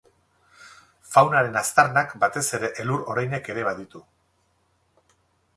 [1.11, 4.03] Faunaren aztarnak, batez ere elur-oreinak ere baditu.